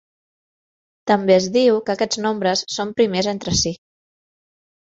[1.11, 3.75] També es diu que aquests nombres són primers entre si.